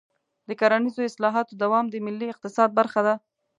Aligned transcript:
د 0.47 0.49
کرنیزو 0.59 1.01
اصلاحاتو 1.09 1.53
دوام 1.63 1.85
د 1.89 1.95
ملي 2.05 2.27
اقتصاد 2.29 2.69
برخه 2.79 3.01
ده. 3.07 3.15